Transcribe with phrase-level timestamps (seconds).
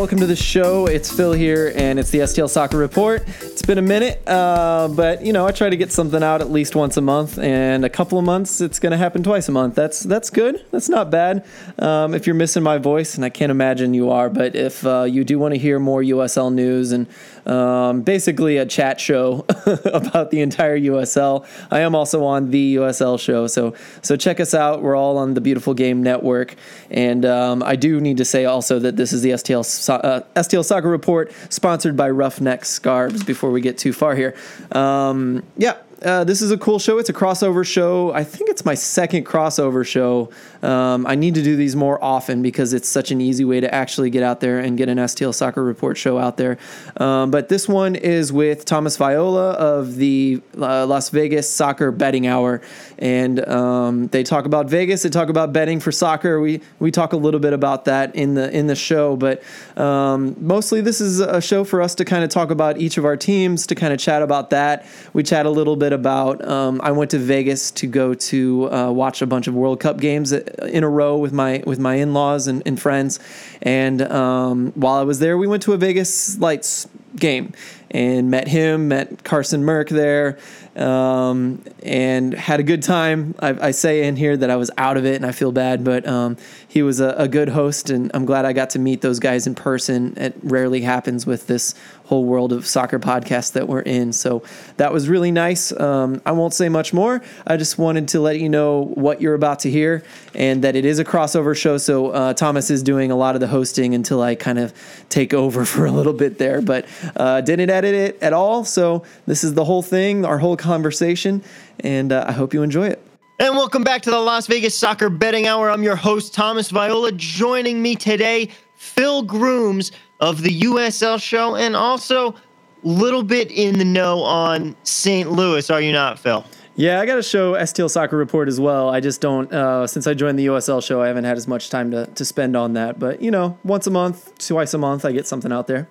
[0.00, 0.86] Welcome to the show.
[0.86, 3.22] It's Phil here, and it's the STL Soccer Report.
[3.42, 6.50] It's been a minute, uh, but you know I try to get something out at
[6.50, 9.52] least once a month, and a couple of months it's going to happen twice a
[9.52, 9.74] month.
[9.74, 10.64] That's that's good.
[10.70, 11.44] That's not bad.
[11.78, 15.02] Um, if you're missing my voice, and I can't imagine you are, but if uh,
[15.02, 17.06] you do want to hear more USL news and
[17.46, 19.44] um, basically a chat show
[19.84, 23.46] about the entire USL, I am also on the USL show.
[23.46, 24.82] So so check us out.
[24.82, 26.54] We're all on the Beautiful Game Network,
[26.90, 30.64] and um, I do need to say also that this is the STL uh, STL
[30.64, 33.24] Soccer Report, sponsored by Roughneck Scarves.
[33.24, 34.34] Before we get too far here,
[34.72, 36.98] um, yeah, uh, this is a cool show.
[36.98, 38.12] It's a crossover show.
[38.12, 40.30] I think it's my second crossover show.
[40.62, 43.74] Um, I need to do these more often because it's such an easy way to
[43.74, 46.58] actually get out there and get an STL Soccer Report show out there.
[46.98, 52.26] Um, but this one is with Thomas Viola of the uh, Las Vegas Soccer Betting
[52.26, 52.60] Hour,
[52.98, 55.02] and um, they talk about Vegas.
[55.02, 56.40] They talk about betting for soccer.
[56.40, 59.42] We we talk a little bit about that in the in the show, but
[59.76, 63.04] um, mostly this is a show for us to kind of talk about each of
[63.04, 64.86] our teams, to kind of chat about that.
[65.12, 66.46] We chat a little bit about.
[66.46, 69.98] Um, I went to Vegas to go to uh, watch a bunch of World Cup
[69.98, 73.20] games in a row with my with my in laws and, and, friends,
[73.62, 77.52] and um, while I was there, we went to a Vegas Lights game
[77.90, 80.38] and met him, met Carson Merck there,
[80.76, 83.34] um, and had a good time.
[83.40, 85.82] I, I, say in here that I was out of it and I feel bad,
[85.82, 86.36] but um,
[86.68, 89.48] he was a, a, good host, and I'm glad I got to meet those guys
[89.48, 90.16] in person.
[90.16, 91.74] It rarely happens with this
[92.10, 94.12] whole world of soccer podcast that we're in.
[94.12, 94.42] So
[94.78, 95.70] that was really nice.
[95.70, 97.22] Um, I won't say much more.
[97.46, 100.02] I just wanted to let you know what you're about to hear
[100.34, 101.78] and that it is a crossover show.
[101.78, 104.74] So uh, Thomas is doing a lot of the hosting until I kind of
[105.08, 108.64] take over for a little bit there, but uh, didn't edit it at all.
[108.64, 111.42] So this is the whole thing, our whole conversation,
[111.80, 113.02] and uh, I hope you enjoy it.
[113.38, 115.70] And welcome back to the Las Vegas Soccer Betting Hour.
[115.70, 117.12] I'm your host, Thomas Viola.
[117.12, 122.36] Joining me today, Phil Grooms of the USL show and also a
[122.82, 125.30] little bit in the know on St.
[125.30, 126.44] Louis, are you not, Phil?
[126.76, 128.90] Yeah, I got to show STL Soccer Report as well.
[128.90, 131.70] I just don't, uh, since I joined the USL show, I haven't had as much
[131.70, 132.98] time to, to spend on that.
[132.98, 135.88] But, you know, once a month, twice a month, I get something out there.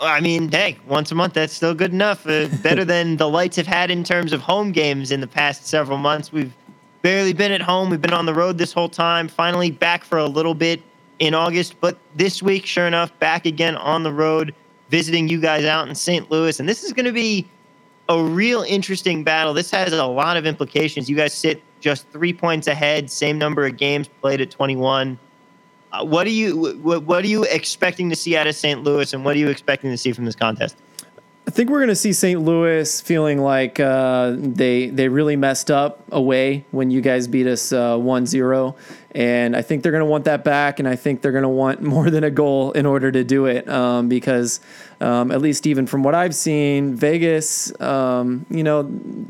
[0.00, 2.26] I mean, hey, once a month, that's still good enough.
[2.26, 5.66] Uh, better than the lights have had in terms of home games in the past
[5.66, 6.32] several months.
[6.32, 6.54] We've
[7.02, 7.90] barely been at home.
[7.90, 9.28] We've been on the road this whole time.
[9.28, 10.82] Finally back for a little bit
[11.18, 11.80] in August.
[11.80, 14.54] But this week, sure enough, back again on the road,
[14.88, 16.30] visiting you guys out in St.
[16.30, 16.60] Louis.
[16.60, 17.48] And this is going to be
[18.08, 19.52] a real interesting battle.
[19.52, 21.08] This has a lot of implications.
[21.08, 25.18] You guys sit just three points ahead, same number of games played at 21.
[26.06, 28.82] What are you what, what are you expecting to see out of St.
[28.82, 30.76] Louis, and what are you expecting to see from this contest?
[31.48, 32.42] I think we're going to see St.
[32.42, 37.72] Louis feeling like uh, they they really messed up away when you guys beat us
[37.72, 38.76] uh, 1-0
[39.12, 41.48] and I think they're going to want that back and I think they're going to
[41.48, 44.60] want more than a goal in order to do it um, because
[45.00, 48.86] um, at least even from what I've seen Vegas um, you know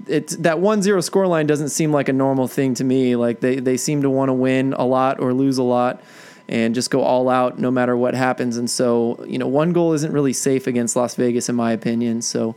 [0.09, 3.77] it's that 1-0 scoreline doesn't seem like a normal thing to me like they they
[3.77, 6.03] seem to want to win a lot or lose a lot
[6.49, 8.57] and just go all out no matter what happens.
[8.57, 12.23] And so, you know, one goal isn't really safe against Las Vegas, in my opinion.
[12.23, 12.57] So,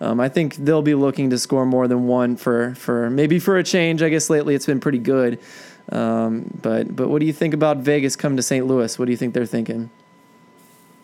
[0.00, 3.56] um, I think they'll be looking to score more than one for for maybe for
[3.56, 4.02] a change.
[4.02, 5.38] I guess lately it's been pretty good.
[5.90, 8.66] Um, but but what do you think about Vegas coming to St.
[8.66, 8.98] Louis?
[8.98, 9.90] What do you think they're thinking?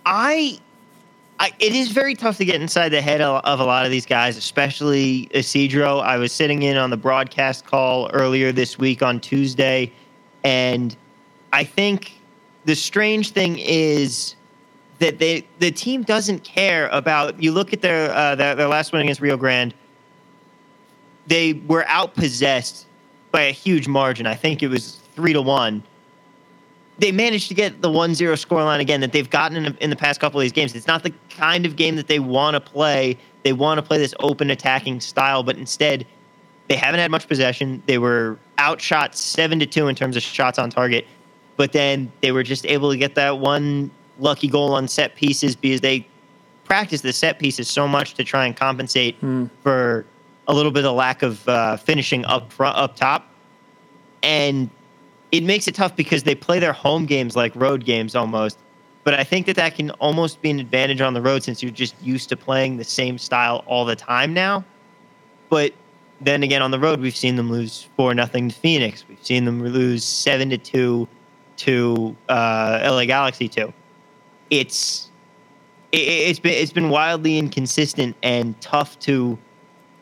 [0.05, 0.59] I,
[1.39, 3.93] I it is very tough to get inside the head of, of a lot of
[3.93, 5.99] these guys, especially Isidro.
[5.99, 9.93] I was sitting in on the broadcast call earlier this week on Tuesday,
[10.43, 10.97] and
[11.53, 12.18] I think
[12.65, 14.35] the strange thing is
[14.99, 17.43] that they the team doesn't care about.
[17.43, 19.75] You look at their uh, their, their last win against Rio Grande.
[21.27, 22.85] They were outpossessed
[23.31, 24.27] by a huge margin.
[24.27, 25.83] I think it was three to one.
[26.99, 30.19] They managed to get the 1-0 scoreline again that they've gotten in, in the past
[30.19, 30.75] couple of these games.
[30.75, 33.17] It's not the kind of game that they want to play.
[33.45, 36.07] They want to play this open attacking style, but instead
[36.67, 37.85] they haven't had much possession.
[37.87, 41.07] They were outshot seven to two in terms of shots on target
[41.59, 45.55] but then they were just able to get that one lucky goal on set pieces
[45.55, 46.07] because they
[46.65, 49.51] practiced the set pieces so much to try and compensate mm.
[49.63, 50.07] for
[50.47, 53.27] a little bit of lack of uh, finishing up front, up top,
[54.23, 54.71] and
[55.33, 58.59] it makes it tough because they play their home games like road games almost.
[59.03, 61.73] But I think that that can almost be an advantage on the road since you're
[61.73, 64.65] just used to playing the same style all the time now.
[65.49, 65.73] But
[66.21, 69.05] then again, on the road, we've seen them lose four nothing to Phoenix.
[69.09, 71.09] We've seen them lose seven to two
[71.59, 73.73] to uh, LA Galaxy to.
[74.51, 75.11] It's
[75.93, 79.39] it, has been it's been wildly inconsistent and tough to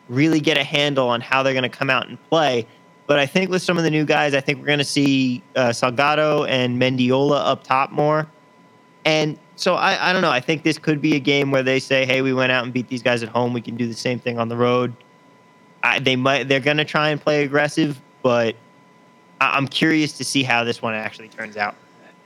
[0.09, 2.67] really get a handle on how they're going to come out and play.
[3.07, 5.43] But I think with some of the new guys, I think we're going to see
[5.55, 8.27] uh, Salgado and Mendiola up top more.
[9.05, 10.31] And so I, I don't know.
[10.31, 12.73] I think this could be a game where they say, "Hey, we went out and
[12.73, 13.53] beat these guys at home.
[13.53, 14.95] We can do the same thing on the road."
[15.83, 16.49] I, they might.
[16.49, 18.57] They're going to try and play aggressive, but
[19.41, 21.75] I, I'm curious to see how this one actually turns out.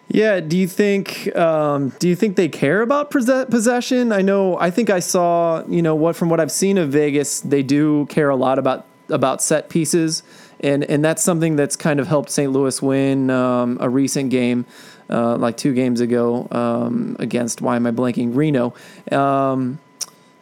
[0.09, 0.41] Yeah.
[0.41, 1.35] Do you think?
[1.37, 4.11] Um, do you think they care about possession?
[4.11, 4.59] I know.
[4.59, 5.65] I think I saw.
[5.69, 6.17] You know what?
[6.17, 10.25] From what I've seen of Vegas, they do care a lot about about set pieces,
[10.61, 12.51] and and that's something that's kind of helped St.
[12.51, 14.67] Louis win um, a recent game,
[15.09, 17.61] uh, like two games ago um, against.
[17.61, 18.35] Why am I blanking?
[18.35, 18.75] Reno.
[19.13, 19.79] Um,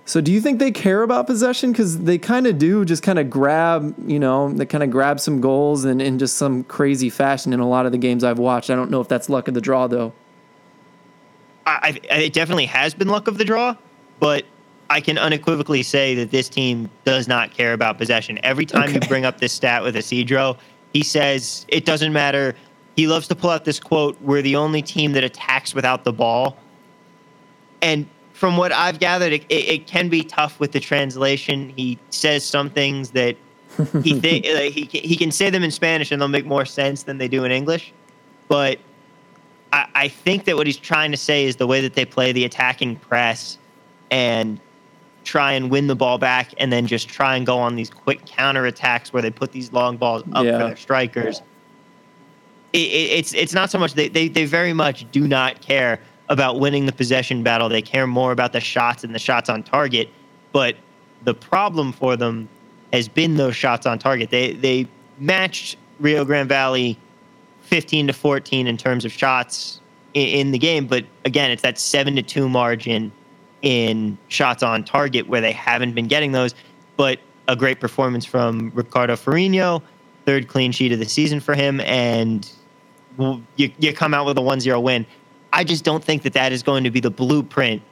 [0.08, 1.70] so do you think they care about possession?
[1.70, 5.20] Because they kind of do, just kind of grab, you know, they kind of grab
[5.20, 8.38] some goals and in just some crazy fashion in a lot of the games I've
[8.38, 8.70] watched.
[8.70, 10.14] I don't know if that's luck of the draw though.
[11.66, 13.76] I, I, it definitely has been luck of the draw,
[14.18, 14.46] but
[14.88, 18.40] I can unequivocally say that this team does not care about possession.
[18.42, 18.94] Every time okay.
[18.94, 20.56] you bring up this stat with Isidro,
[20.94, 22.56] he says it doesn't matter.
[22.96, 26.14] He loves to pull out this quote: "We're the only team that attacks without the
[26.14, 26.56] ball."
[27.82, 28.08] And
[28.38, 31.70] from what I've gathered, it, it, it can be tough with the translation.
[31.70, 33.36] He says some things that
[34.04, 37.18] he think he he can say them in Spanish and they'll make more sense than
[37.18, 37.92] they do in English.
[38.46, 38.78] But
[39.72, 42.30] I, I think that what he's trying to say is the way that they play
[42.30, 43.58] the attacking press
[44.12, 44.60] and
[45.24, 48.24] try and win the ball back and then just try and go on these quick
[48.24, 50.58] counter attacks where they put these long balls up yeah.
[50.58, 51.42] for their strikers.
[52.72, 55.98] It, it, it's it's not so much they, they they very much do not care
[56.28, 57.68] about winning the possession battle.
[57.68, 60.08] They care more about the shots and the shots on target.
[60.52, 60.76] But
[61.24, 62.48] the problem for them
[62.92, 64.30] has been those shots on target.
[64.30, 64.86] They they
[65.18, 66.98] matched Rio Grande Valley
[67.62, 69.80] 15 to 14 in terms of shots
[70.14, 73.12] in, in the game, but again, it's that 7 to 2 margin
[73.62, 76.54] in shots on target where they haven't been getting those.
[76.96, 79.82] But a great performance from Ricardo Ferriño,
[80.24, 82.50] third clean sheet of the season for him, and
[83.56, 85.06] you, you come out with a 1 0 win.
[85.52, 87.82] I just don't think that that is going to be the blueprint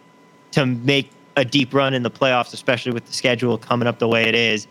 [0.52, 4.08] to make a deep run in the playoffs, especially with the schedule coming up the
[4.08, 4.66] way it is.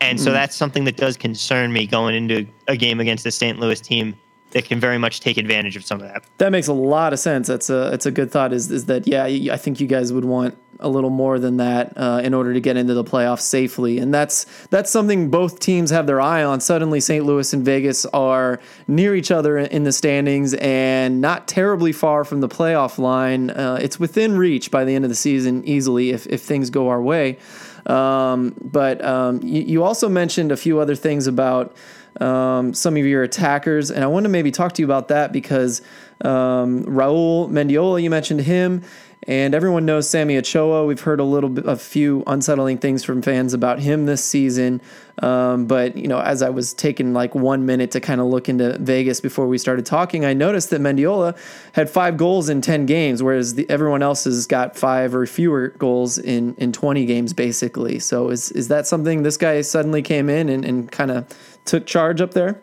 [0.00, 0.34] And so mm.
[0.34, 3.58] that's something that does concern me going into a game against the St.
[3.58, 4.16] Louis team
[4.52, 6.24] that can very much take advantage of some of that.
[6.38, 7.48] That makes a lot of sense.
[7.48, 8.52] That's a it's a good thought.
[8.52, 9.24] Is is that yeah?
[9.24, 12.60] I think you guys would want a little more than that uh, in order to
[12.60, 16.60] get into the playoffs safely, and that's that's something both teams have their eye on.
[16.60, 17.24] Suddenly, St.
[17.24, 22.40] Louis and Vegas are near each other in the standings and not terribly far from
[22.40, 23.50] the playoff line.
[23.50, 26.88] Uh, it's within reach by the end of the season easily if if things go
[26.88, 27.38] our way.
[27.86, 31.74] Um, but um, you, you also mentioned a few other things about
[32.20, 35.32] um, some of your attackers, and I want to maybe talk to you about that
[35.32, 35.82] because
[36.20, 38.82] um, Raul Mendiola, you mentioned him,
[39.26, 40.86] and everyone knows Sammy Ochoa.
[40.86, 44.80] We've heard a little bit, a few unsettling things from fans about him this season.
[45.20, 48.48] Um, but you know, as I was taking like one minute to kind of look
[48.48, 51.36] into Vegas before we started talking, I noticed that Mendiola
[51.72, 55.68] had five goals in ten games, whereas the, everyone else has got five or fewer
[55.78, 57.98] goals in in twenty games, basically.
[57.98, 61.26] So is is that something this guy suddenly came in and, and kind of
[61.68, 62.60] took charge up there?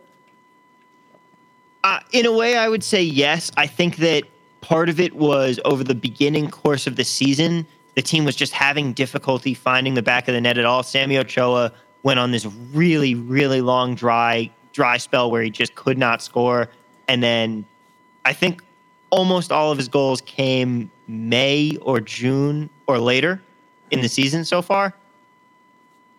[1.84, 3.52] Uh, in a way, I would say yes.
[3.56, 4.24] I think that
[4.62, 8.52] part of it was over the beginning course of the season, the team was just
[8.52, 10.82] having difficulty finding the back of the net at all.
[10.82, 11.72] Sammy Ochoa
[12.04, 16.68] went on this really, really long dry dry spell where he just could not score,
[17.08, 17.64] and then
[18.26, 18.62] I think
[19.10, 23.42] almost all of his goals came May or June or later
[23.92, 24.94] in the season so far.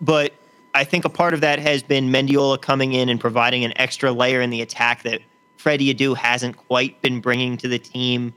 [0.01, 0.33] But
[0.77, 4.13] I think a part of that has been Mendiola coming in and providing an extra
[4.13, 5.23] layer in the attack that
[5.57, 8.35] Freddie Adu hasn't quite been bringing to the team.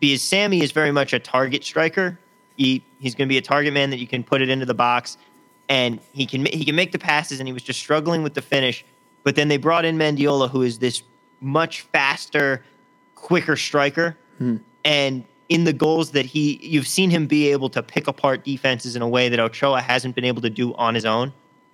[0.00, 2.18] Because Sammy is very much a target striker.
[2.56, 4.74] He he's going to be a target man that you can put it into the
[4.74, 5.16] box,
[5.68, 7.38] and he can he can make the passes.
[7.38, 8.84] And he was just struggling with the finish.
[9.22, 11.04] But then they brought in Mendiola, who is this
[11.40, 12.64] much faster,
[13.14, 14.56] quicker striker, hmm.
[14.84, 18.96] and in the goals that he you've seen him be able to pick apart defenses
[18.96, 21.32] in a way that Ochoa hasn't been able to do on his own.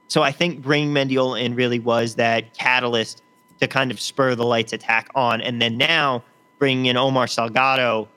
[0.09, 3.23] So I think bringing Mendiola in really was that catalyst
[3.61, 5.41] to kind of spur the lights attack on.
[5.41, 6.23] And then now
[6.59, 8.09] bringing in Omar Salgado,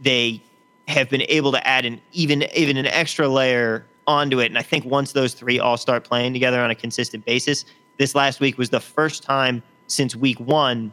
[0.00, 0.42] they
[0.88, 4.46] have been able to add an even even an extra layer onto it.
[4.46, 7.64] And I think once those three all start playing together on a consistent basis,
[7.98, 10.92] this last week was the first time since week one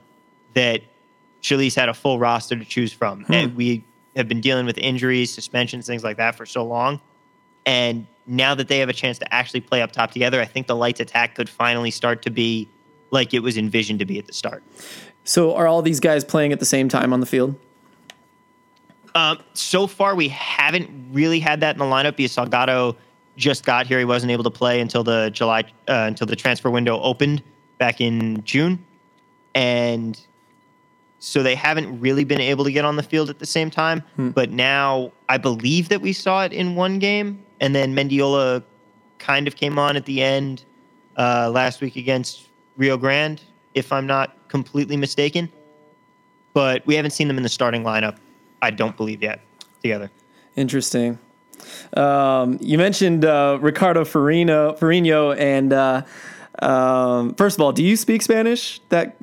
[0.53, 0.81] that
[1.47, 3.23] Chelis had a full roster to choose from.
[3.23, 3.33] Hmm.
[3.33, 3.83] And we
[4.15, 6.99] have been dealing with injuries, suspensions, things like that for so long.
[7.65, 10.67] And now that they have a chance to actually play up top together, I think
[10.67, 12.67] the Lights attack could finally start to be
[13.11, 14.63] like it was envisioned to be at the start.
[15.23, 17.55] So, are all these guys playing at the same time on the field?
[19.15, 22.95] Um, so far, we haven't really had that in the lineup because Salgado
[23.35, 23.99] just got here.
[23.99, 27.43] He wasn't able to play until the July uh, until the transfer window opened
[27.77, 28.83] back in June,
[29.55, 30.19] and
[31.19, 34.03] so they haven't really been able to get on the field at the same time.
[34.15, 34.29] Hmm.
[34.29, 38.63] But now I believe that we saw it in one game, and then Mendiola
[39.19, 40.63] kind of came on at the end
[41.17, 43.41] uh, last week against Rio Grande,
[43.73, 45.51] if I'm not completely mistaken.
[46.53, 48.17] But we haven't seen them in the starting lineup.
[48.61, 49.41] I don't believe yet
[49.81, 50.09] together.
[50.55, 51.19] Interesting.
[51.95, 56.03] Um, you mentioned uh, Ricardo Farino, Farino, and uh,
[56.59, 58.81] um, first of all, do you speak Spanish?
[58.89, 59.16] That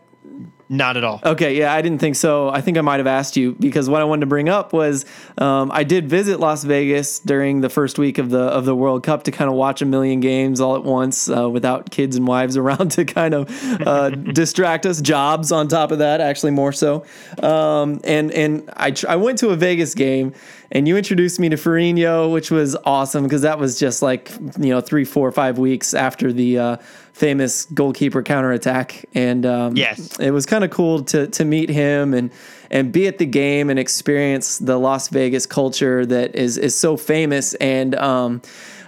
[0.74, 1.20] Not at all.
[1.24, 2.48] Okay, yeah, I didn't think so.
[2.48, 5.06] I think I might have asked you because what I wanted to bring up was
[5.38, 9.04] um, I did visit Las Vegas during the first week of the of the World
[9.04, 12.26] Cup to kind of watch a million games all at once uh, without kids and
[12.26, 13.48] wives around to kind of
[13.86, 15.00] uh, distract us.
[15.00, 17.04] Jobs on top of that, actually more so.
[17.40, 20.34] Um, and and I tr- I went to a Vegas game
[20.74, 24.70] and you introduced me to Farino, which was awesome because that was just like you
[24.70, 26.76] know three, four, five weeks after the uh,
[27.14, 30.18] famous goalkeeper counterattack, and um, Yes.
[30.18, 32.30] it was kind of cool to to meet him and
[32.71, 36.97] and be at the game and experience the Las Vegas culture that is is so
[36.97, 37.94] famous and.
[37.94, 38.42] Um,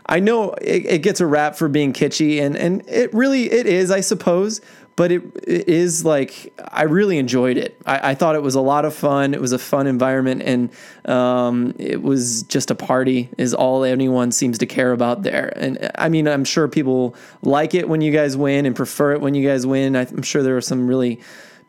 [0.09, 3.67] I know it, it gets a rap for being kitschy, and, and it really it
[3.67, 4.61] is, I suppose.
[4.97, 7.79] But it, it is like I really enjoyed it.
[7.85, 9.35] I, I thought it was a lot of fun.
[9.35, 10.71] It was a fun environment, and
[11.05, 13.29] um, it was just a party.
[13.37, 15.53] Is all anyone seems to care about there.
[15.55, 19.21] And I mean, I'm sure people like it when you guys win and prefer it
[19.21, 19.95] when you guys win.
[19.97, 21.21] I'm sure there are some really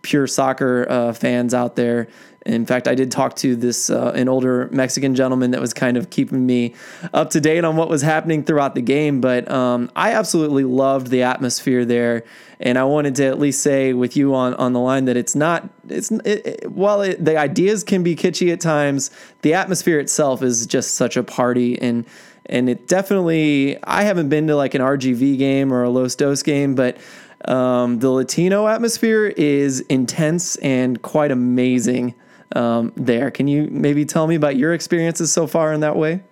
[0.07, 2.07] pure soccer uh, fans out there.
[2.45, 5.97] In fact, I did talk to this uh, an older Mexican gentleman that was kind
[5.97, 6.75] of keeping me
[7.13, 9.19] up to date on what was happening throughout the game.
[9.19, 12.23] But um, I absolutely loved the atmosphere there,
[12.61, 15.35] and I wanted to at least say with you on on the line that it's
[15.35, 19.11] not it's it, it, while it, the ideas can be kitschy at times,
[19.41, 22.05] the atmosphere itself is just such a party and.
[22.49, 26.43] And it definitely, I haven't been to like an RGV game or a Los Dos
[26.43, 26.97] game, but
[27.45, 32.15] um, the Latino atmosphere is intense and quite amazing
[32.55, 33.29] um, there.
[33.31, 36.23] Can you maybe tell me about your experiences so far in that way?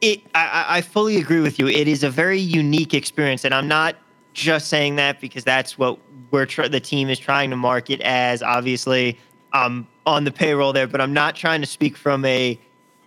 [0.00, 1.68] It, I, I- fully agree with you.
[1.68, 3.96] It is a very unique experience, and I'm not
[4.32, 5.98] just saying that because that's what
[6.30, 8.42] we're tr- the team is trying to market as.
[8.42, 9.18] Obviously,
[9.52, 12.58] I'm on the payroll there, but I'm not trying to speak from a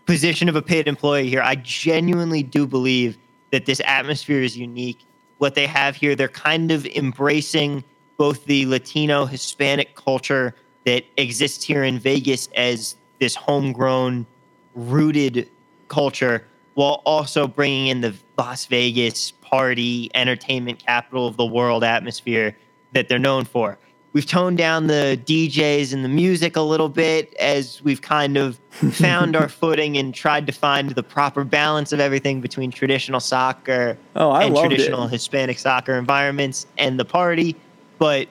[0.06, 1.42] position of a paid employee here.
[1.42, 3.18] I genuinely do believe
[3.52, 5.00] that this atmosphere is unique.
[5.44, 7.84] What they have here, they're kind of embracing
[8.16, 14.26] both the Latino Hispanic culture that exists here in Vegas as this homegrown,
[14.74, 15.50] rooted
[15.90, 22.56] culture, while also bringing in the Las Vegas party, entertainment capital of the world atmosphere
[22.94, 23.78] that they're known for.
[24.14, 28.60] We've toned down the DJs and the music a little bit as we've kind of
[28.92, 33.98] found our footing and tried to find the proper balance of everything between traditional soccer
[34.16, 34.76] Oh, and loved it.
[34.76, 37.56] traditional Hispanic soccer environments and the party.
[37.98, 38.28] But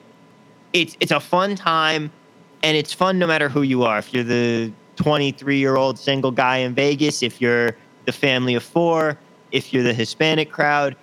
[0.71, 2.11] it's it's a fun time
[2.63, 3.97] and it's fun no matter who you are.
[3.97, 7.75] If you're the 23 year old single guy in Vegas, if you're
[8.05, 9.17] the family of four,
[9.51, 10.95] if you're the Hispanic crowd,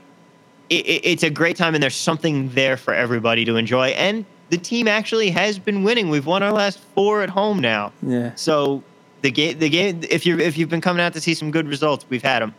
[0.71, 3.89] it, it, it's a great time and there's something there for everybody to enjoy.
[3.89, 6.11] And the team actually has been winning.
[6.11, 7.93] We've won our last four at home now.
[8.03, 8.35] Yeah.
[8.35, 8.83] So
[9.23, 10.01] the game, the game.
[10.11, 12.55] If you if you've been coming out to see some good results, we've had them.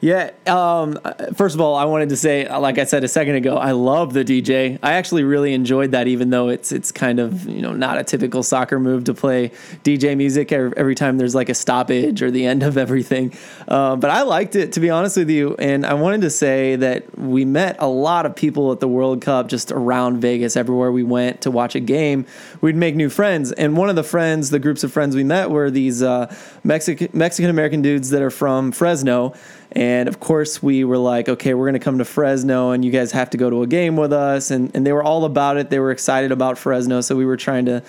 [0.00, 0.30] Yeah.
[0.46, 0.96] Um,
[1.34, 4.12] first of all, I wanted to say, like I said a second ago, I love
[4.12, 4.78] the DJ.
[4.80, 8.04] I actually really enjoyed that, even though it's it's kind of you know not a
[8.04, 9.48] typical soccer move to play
[9.82, 13.34] DJ music every, every time there's like a stoppage or the end of everything.
[13.66, 16.76] Uh, but I liked it to be honest with you, and I wanted to say
[16.76, 20.56] that we met a lot of people at the World Cup just around Vegas.
[20.56, 22.24] Everywhere we went to watch a game,
[22.60, 25.50] we'd make new friends, and one of the friends, the groups of friends we met,
[25.50, 29.34] were these uh, Mexican Mexican American dudes that are from Fresno.
[29.72, 32.90] And of course, we were like, okay, we're going to come to Fresno and you
[32.90, 34.50] guys have to go to a game with us.
[34.50, 35.68] And, and they were all about it.
[35.68, 37.02] They were excited about Fresno.
[37.02, 37.82] So we were trying to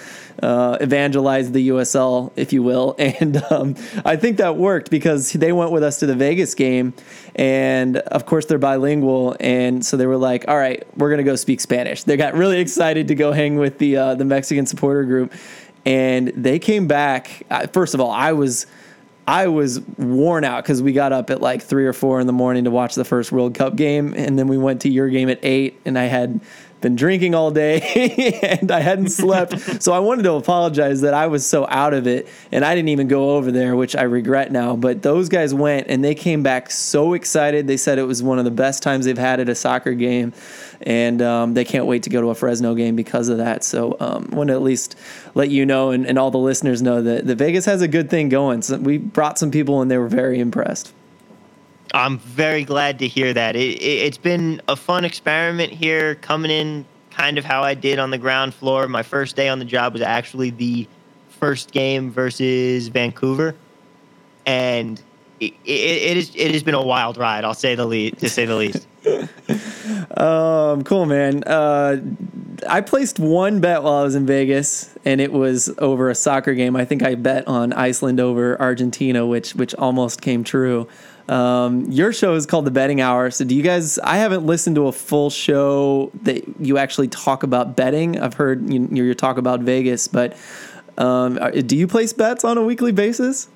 [0.43, 2.95] uh, evangelize the USL, if you will.
[3.19, 6.93] And um, I think that worked because they went with us to the Vegas game.
[7.36, 9.36] And of course, they're bilingual.
[9.39, 12.03] And so they were like, all right, we're going to go speak Spanish.
[12.03, 15.33] They got really excited to go hang with the, uh, the Mexican supporter group.
[15.86, 17.43] And they came back.
[17.74, 18.67] First of all, I was.
[19.29, 22.33] I was worn out because we got up at like three or four in the
[22.33, 25.29] morning to watch the first World Cup game, and then we went to your game
[25.29, 26.41] at eight, and I had
[26.81, 27.81] been drinking all day
[28.62, 29.59] and I hadn't slept.
[29.83, 32.89] so I wanted to apologize that I was so out of it and I didn't
[32.89, 34.75] even go over there, which I regret now.
[34.75, 37.67] But those guys went and they came back so excited.
[37.67, 40.33] They said it was one of the best times they've had at a soccer game,
[40.81, 43.63] and um, they can't wait to go to a Fresno game because of that.
[43.63, 44.95] So um, want to at least
[45.36, 48.09] let you know and, and all the listeners know that the Vegas has a good
[48.09, 48.62] thing going.
[48.62, 50.93] So we brought some people and they were very impressed.
[51.93, 53.55] I'm very glad to hear that.
[53.55, 58.00] It, it, it's been a fun experiment here, coming in kind of how I did
[58.00, 58.88] on the ground floor.
[58.88, 60.88] My first day on the job was actually the
[61.29, 63.55] first game versus Vancouver,
[64.46, 65.01] and
[65.39, 67.43] it, it, it is it has been a wild ride.
[67.43, 68.88] I'll say the least, to say the least.
[70.17, 71.43] um, cool, man.
[71.46, 71.98] Uh,
[72.67, 76.53] I placed one bet while I was in Vegas, and it was over a soccer
[76.53, 76.75] game.
[76.75, 80.88] I think I bet on Iceland over Argentina, which which almost came true.
[81.29, 83.29] Um, your show is called the Betting Hour.
[83.29, 84.00] So, do you guys?
[84.00, 88.19] I haven't listened to a full show that you actually talk about betting.
[88.19, 90.36] I've heard you, you talk about Vegas, but
[90.98, 91.36] um,
[91.67, 93.48] do you place bets on a weekly basis?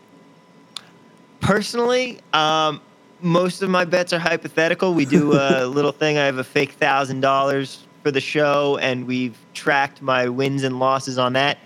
[1.39, 2.79] Personally, um,
[3.21, 4.93] most of my bets are hypothetical.
[4.93, 6.19] We do a little thing.
[6.19, 10.77] I have a fake thousand dollars for the show, and we've tracked my wins and
[10.77, 11.57] losses on that.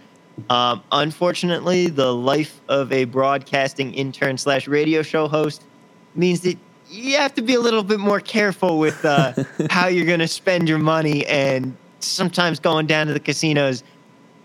[0.49, 5.63] Um, unfortunately, the life of a broadcasting intern slash radio show host
[6.17, 6.57] means that
[6.89, 9.33] you have to be a little bit more careful with uh,
[9.69, 13.83] how you're going to spend your money, and sometimes going down to the casinos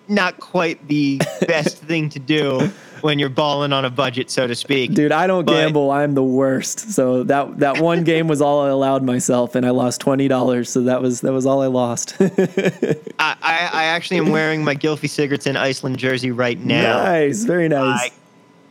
[0.09, 4.55] not quite the best thing to do when you're balling on a budget, so to
[4.55, 4.95] speak.
[4.95, 5.91] Dude, I don't but, gamble.
[5.91, 6.93] I'm the worst.
[6.93, 10.69] So that that one game was all I allowed myself, and I lost twenty dollars.
[10.69, 12.17] So that was that was all I lost.
[12.21, 17.03] I, I, I actually am wearing my Gylfi Sigurdsson Iceland jersey right now.
[17.05, 18.03] Nice, very nice.
[18.03, 18.11] I,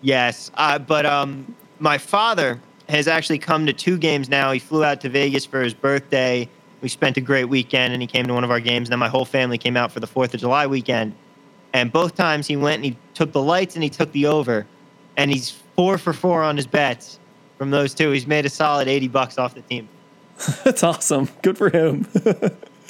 [0.02, 2.60] yes, uh, but um, my father
[2.92, 4.52] has actually come to two games now.
[4.52, 6.48] He flew out to Vegas for his birthday.
[6.82, 8.88] We spent a great weekend, and he came to one of our games.
[8.88, 11.14] And then my whole family came out for the Fourth of July weekend.
[11.74, 14.68] And both times he went and he took the lights and he took the over.
[15.16, 17.18] And he's four for four on his bets
[17.58, 18.12] from those two.
[18.12, 19.88] He's made a solid 80 bucks off the team.
[20.66, 21.30] That's awesome.
[21.44, 22.08] Good for him.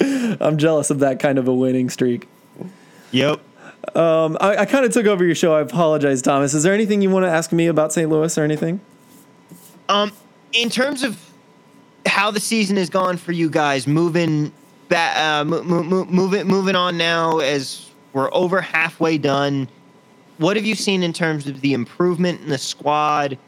[0.40, 2.26] I'm jealous of that kind of a winning streak.
[3.12, 3.40] Yep.
[3.94, 5.54] Um, I, I kind of took over your show.
[5.54, 6.54] I apologize, Thomas.
[6.54, 8.10] Is there anything you want to ask me about St.
[8.10, 8.80] Louis or anything?
[9.88, 10.12] Um,
[10.52, 11.18] in terms of
[12.06, 14.52] how the season has gone for you guys, moving
[14.88, 19.68] back, uh, mo- mo- moving moving on now as we're over halfway done.
[20.38, 23.38] What have you seen in terms of the improvement in the squad?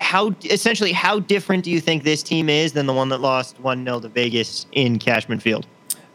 [0.00, 3.58] How essentially how different do you think this team is than the one that lost
[3.60, 5.66] one 0 to Vegas in Cashman Field?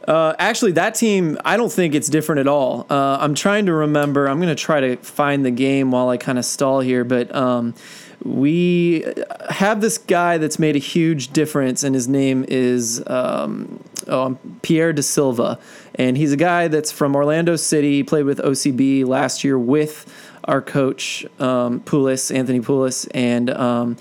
[0.07, 2.87] Uh, actually, that team, I don't think it's different at all.
[2.89, 4.27] Uh, I'm trying to remember.
[4.27, 7.33] I'm going to try to find the game while I kind of stall here, but
[7.35, 7.75] um,
[8.23, 9.05] we
[9.49, 14.93] have this guy that's made a huge difference, and his name is um, oh, Pierre
[14.93, 15.59] Da Silva,
[15.95, 17.97] and he's a guy that's from Orlando City.
[17.97, 20.13] He played with OCB last year with
[20.45, 23.97] our coach um, Pulis, Anthony Pulis, and um,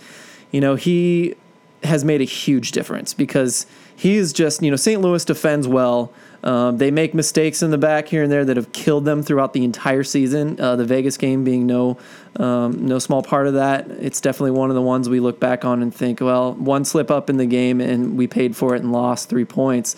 [0.50, 1.35] you know he
[1.84, 5.00] has made a huge difference because he's just you know St.
[5.00, 6.12] Louis defends well.
[6.42, 9.54] Um, they make mistakes in the back here and there that have killed them throughout
[9.54, 10.60] the entire season.
[10.60, 11.98] Uh, the Vegas game being no
[12.36, 13.90] um, no small part of that.
[13.90, 17.10] It's definitely one of the ones we look back on and think, well, one slip
[17.10, 19.96] up in the game and we paid for it and lost three points.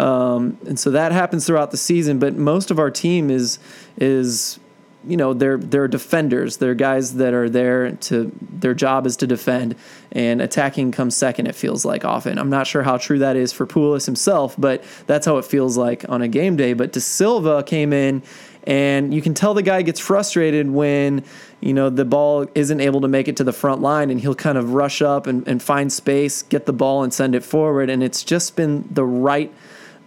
[0.00, 2.18] Um, and so that happens throughout the season.
[2.18, 3.58] But most of our team is
[3.98, 4.58] is
[5.06, 6.58] you know they're they're defenders.
[6.58, 9.74] They're guys that are there to their job is to defend,
[10.12, 11.46] and attacking comes second.
[11.46, 12.38] It feels like often.
[12.38, 15.76] I'm not sure how true that is for Pulis himself, but that's how it feels
[15.76, 16.72] like on a game day.
[16.72, 18.22] But Da Silva came in,
[18.64, 21.24] and you can tell the guy gets frustrated when
[21.60, 24.34] you know the ball isn't able to make it to the front line, and he'll
[24.34, 27.90] kind of rush up and, and find space, get the ball, and send it forward.
[27.90, 29.52] And it's just been the right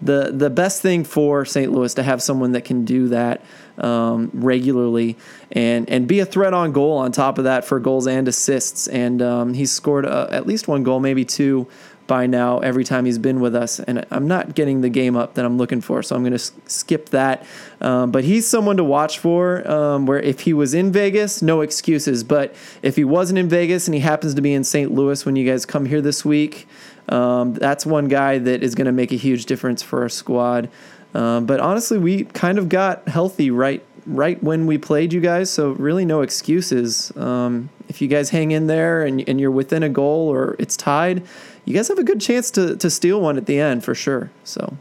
[0.06, 1.72] the the best thing for St.
[1.72, 3.44] Louis to have someone that can do that
[3.78, 5.18] um, regularly
[5.52, 8.88] and and be a threat on goal on top of that for goals and assists.
[8.88, 11.68] And um, he's scored uh, at least one goal, maybe two
[12.08, 13.80] by now every time he's been with us.
[13.80, 16.52] And I'm not getting the game up that I'm looking for, so I'm going to
[16.68, 17.46] skip that.
[17.82, 19.70] Um, but he's someone to watch for.
[19.70, 22.24] Um, where if he was in Vegas, no excuses.
[22.24, 24.92] But if he wasn't in Vegas and he happens to be in St.
[24.92, 26.68] Louis when you guys come here this week.
[27.10, 30.70] Um, that's one guy that is going to make a huge difference for our squad.
[31.14, 35.50] Um, but honestly, we kind of got healthy right right when we played you guys,
[35.50, 37.16] so really no excuses.
[37.18, 40.78] Um, if you guys hang in there and, and you're within a goal or it's
[40.78, 41.24] tied,
[41.64, 44.32] you guys have a good chance to to steal one at the end for sure.
[44.44, 44.78] So.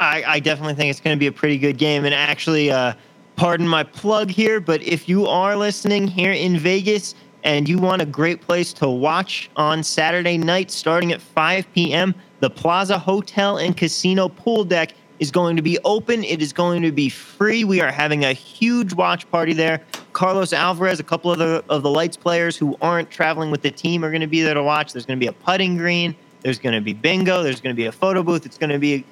[0.00, 2.04] I, I definitely think it's going to be a pretty good game.
[2.04, 2.94] And actually, uh,
[3.36, 8.02] pardon my plug here, but if you are listening here in Vegas, and you want
[8.02, 13.58] a great place to watch on Saturday night starting at 5 p.m., the Plaza Hotel
[13.58, 16.24] and Casino pool deck is going to be open.
[16.24, 17.62] It is going to be free.
[17.62, 19.80] We are having a huge watch party there.
[20.12, 23.70] Carlos Alvarez, a couple of the of the lights players who aren't traveling with the
[23.70, 24.92] team are going to be there to watch.
[24.92, 26.16] There's going to be a putting green.
[26.40, 27.44] There's going to be bingo.
[27.44, 28.44] There's going to be a photo booth.
[28.44, 29.04] It's going to be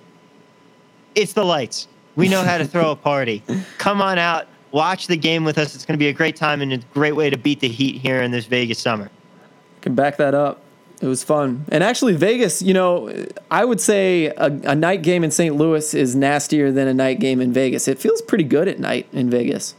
[1.15, 1.87] it's the lights.
[2.17, 3.43] We know how to throw a party.
[3.79, 5.75] Come on out watch the game with us.
[5.75, 8.01] It's going to be a great time and a great way to beat the heat
[8.01, 9.11] here in this Vegas summer.
[9.81, 10.61] Can back that up.
[11.01, 11.65] It was fun.
[11.69, 15.57] And actually, Vegas, you know, I would say a, a, night game in St.
[15.57, 17.89] Louis is nastier than a night game in Vegas.
[17.89, 19.75] It feels pretty good at night in Vegas.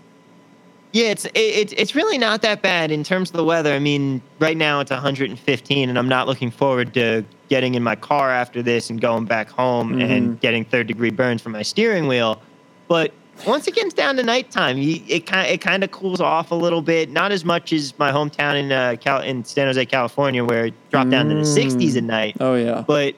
[0.93, 3.71] Yeah, it's it, it's really not that bad in terms of the weather.
[3.71, 7.95] I mean, right now it's 115, and I'm not looking forward to getting in my
[7.95, 10.01] car after this and going back home mm-hmm.
[10.01, 12.41] and getting third degree burns from my steering wheel.
[12.87, 13.13] But
[13.47, 16.81] once it gets down to nighttime, it kind it kind of cools off a little
[16.81, 17.09] bit.
[17.09, 20.73] Not as much as my hometown in uh, Cal- in San Jose, California, where it
[20.89, 21.11] dropped mm.
[21.11, 22.37] down to the 60s at night.
[22.39, 22.83] Oh yeah.
[22.85, 23.15] But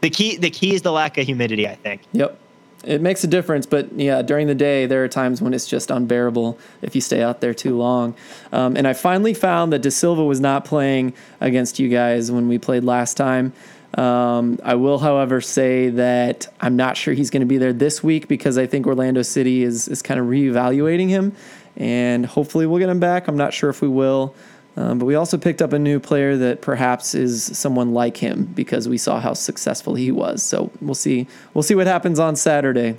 [0.00, 1.66] the key the key is the lack of humidity.
[1.66, 2.02] I think.
[2.12, 2.38] Yep
[2.84, 5.90] it makes a difference, but yeah, during the day there are times when it's just
[5.90, 8.14] unbearable if you stay out there too long.
[8.52, 12.48] Um, and I finally found that Da Silva was not playing against you guys when
[12.48, 13.52] we played last time.
[13.94, 18.02] Um, I will, however, say that I'm not sure he's going to be there this
[18.02, 21.34] week because I think Orlando City is is kind of reevaluating him,
[21.76, 23.28] and hopefully we'll get him back.
[23.28, 24.34] I'm not sure if we will.
[24.76, 28.44] Um, but we also picked up a new player that perhaps is someone like him
[28.44, 30.40] because we saw how successful he was.
[30.40, 31.26] So we'll see.
[31.52, 32.96] We'll see what happens on Saturday.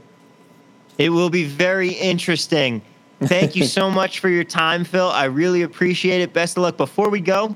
[0.97, 2.81] It will be very interesting.
[3.21, 5.07] Thank you so much for your time, Phil.
[5.07, 6.33] I really appreciate it.
[6.33, 6.75] Best of luck.
[6.75, 7.55] Before we go,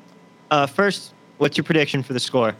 [0.51, 2.55] uh, first, what's your prediction for the score?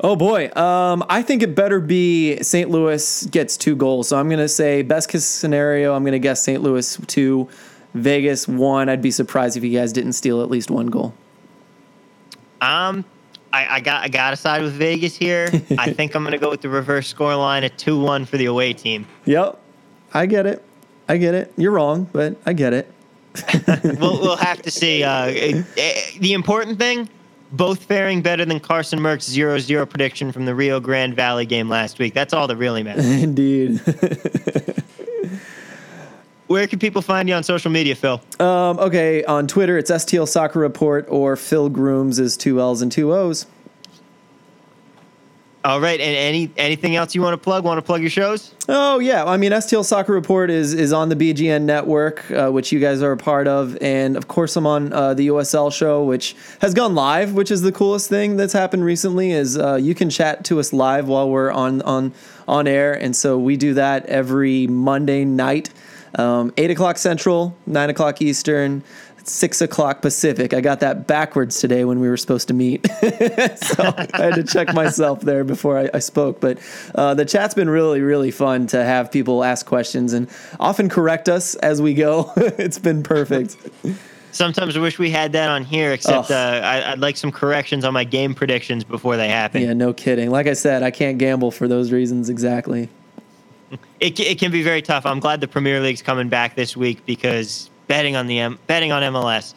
[0.00, 2.70] Oh boy, um, I think it better be St.
[2.70, 4.08] Louis gets two goals.
[4.08, 5.94] So I'm going to say best case scenario.
[5.94, 6.62] I'm going to guess St.
[6.62, 7.48] Louis two.
[7.94, 8.88] Vegas one.
[8.88, 11.14] I'd be surprised if you guys didn't steal at least one goal.
[12.60, 13.04] Um,
[13.52, 15.48] I, I got I got to side with Vegas here.
[15.78, 18.36] I think I'm going to go with the reverse score line at two one for
[18.36, 19.06] the away team.
[19.24, 19.58] Yep,
[20.14, 20.62] I get it.
[21.08, 21.52] I get it.
[21.56, 22.92] You're wrong, but I get it.
[23.98, 25.02] we'll we'll have to see.
[25.02, 27.08] Uh, the important thing,
[27.52, 31.98] both faring better than Carson Merck's 0-0 prediction from the Rio Grande Valley game last
[31.98, 32.14] week.
[32.14, 33.06] That's all that really matters.
[33.22, 33.80] Indeed.
[36.46, 38.22] Where can people find you on social media, Phil?
[38.40, 42.90] Um, okay, on Twitter it's STL Soccer Report or Phil Grooms is two L's and
[42.90, 43.44] two O's.
[45.68, 47.62] All right, and any anything else you want to plug?
[47.62, 48.54] Want to plug your shows?
[48.70, 52.72] Oh yeah, I mean STL Soccer Report is is on the BGN network, uh, which
[52.72, 56.02] you guys are a part of, and of course I'm on uh, the USL show,
[56.04, 59.32] which has gone live, which is the coolest thing that's happened recently.
[59.32, 62.14] Is uh, you can chat to us live while we're on on
[62.48, 65.68] on air, and so we do that every Monday night
[66.14, 68.82] um, 8 o'clock Central, 9 o'clock Eastern,
[69.28, 70.54] 6 o'clock Pacific.
[70.54, 72.86] I got that backwards today when we were supposed to meet.
[73.56, 76.40] so I had to check myself there before I, I spoke.
[76.40, 76.58] But
[76.94, 81.28] uh, the chat's been really, really fun to have people ask questions and often correct
[81.28, 82.32] us as we go.
[82.36, 83.56] it's been perfect.
[84.32, 87.84] Sometimes I wish we had that on here, except uh, I, would like some corrections
[87.84, 89.62] on my game predictions before they happen.
[89.62, 90.30] Yeah, no kidding.
[90.30, 92.88] Like I said, I can't gamble for those reasons exactly
[94.00, 95.06] it, it can be very tough.
[95.06, 98.92] I'm glad the Premier League's coming back this week because betting on the M, betting
[98.92, 99.54] on MLS,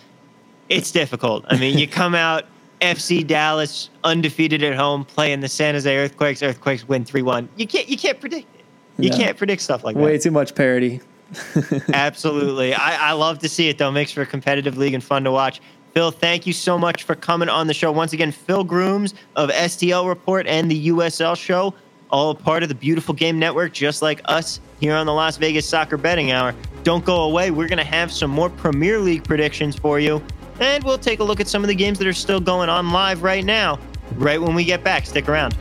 [0.70, 1.46] it's difficult.
[1.48, 2.46] I mean, you come out
[2.82, 6.42] FC Dallas undefeated at home, playing the San Jose Earthquakes.
[6.42, 7.48] Earthquakes win three one.
[7.56, 8.66] You can't you can't predict it.
[8.98, 9.18] You no.
[9.18, 10.02] can't predict stuff like that.
[10.02, 11.02] Way too much parity.
[11.94, 12.74] Absolutely.
[12.74, 13.92] I, I love to see it though.
[13.92, 15.62] Makes for a competitive league and fun to watch.
[15.94, 17.92] Phil, thank you so much for coming on the show.
[17.92, 21.74] Once again, Phil Grooms of STL Report and the USL Show
[22.12, 25.68] all part of the beautiful game network, just like us here on the Las Vegas
[25.68, 26.54] Soccer Betting Hour.
[26.84, 27.52] Don't go away.
[27.52, 30.22] We're going to have some more Premier League predictions for you,
[30.60, 32.92] and we'll take a look at some of the games that are still going on
[32.92, 33.80] live right now,
[34.16, 35.06] right when we get back.
[35.06, 35.56] Stick around.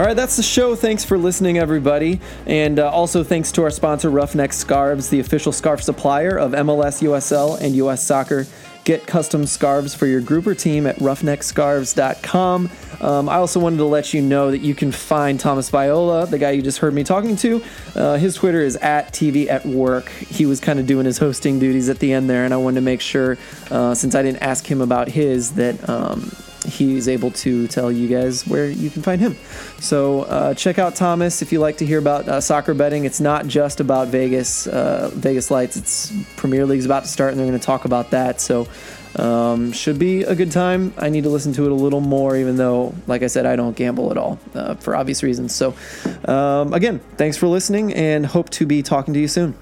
[0.00, 0.74] All right, that's the show.
[0.74, 2.20] Thanks for listening, everybody.
[2.46, 7.02] And uh, also thanks to our sponsor, Roughneck Scarves, the official scarf supplier of MLS,
[7.02, 8.46] USL, and US Soccer.
[8.84, 12.70] Get custom scarves for your group or team at roughneckscarves.com.
[13.02, 16.38] Um, I also wanted to let you know that you can find Thomas Viola, the
[16.38, 17.62] guy you just heard me talking to.
[17.94, 20.08] Uh, his Twitter is at TV at work.
[20.08, 22.76] He was kind of doing his hosting duties at the end there, and I wanted
[22.76, 23.36] to make sure,
[23.70, 25.86] uh, since I didn't ask him about his, that.
[25.90, 26.32] Um,
[26.64, 29.36] he's able to tell you guys where you can find him.
[29.78, 33.04] So uh, check out Thomas if you like to hear about uh, soccer betting.
[33.04, 35.76] It's not just about Vegas, uh, Vegas Lights.
[35.76, 38.40] It's Premier League's about to start, and they're going to talk about that.
[38.40, 38.68] So
[39.16, 40.92] um, should be a good time.
[40.96, 43.56] I need to listen to it a little more, even though, like I said, I
[43.56, 45.54] don't gamble at all uh, for obvious reasons.
[45.54, 45.74] So
[46.26, 49.54] um, again, thanks for listening, and hope to be talking to you soon.